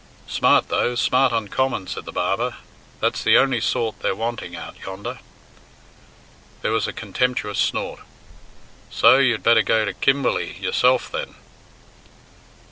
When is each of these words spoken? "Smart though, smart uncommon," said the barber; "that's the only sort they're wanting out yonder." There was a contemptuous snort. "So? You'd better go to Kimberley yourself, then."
"Smart 0.25 0.69
though, 0.69 0.95
smart 0.95 1.31
uncommon," 1.31 1.85
said 1.85 2.05
the 2.05 2.11
barber; 2.11 2.55
"that's 2.99 3.23
the 3.23 3.37
only 3.37 3.61
sort 3.61 3.99
they're 3.99 4.15
wanting 4.15 4.55
out 4.55 4.75
yonder." 4.79 5.19
There 6.63 6.71
was 6.71 6.87
a 6.87 6.91
contemptuous 6.91 7.59
snort. 7.59 7.99
"So? 8.89 9.19
You'd 9.19 9.43
better 9.43 9.61
go 9.61 9.85
to 9.85 9.93
Kimberley 9.93 10.57
yourself, 10.57 11.11
then." 11.11 11.35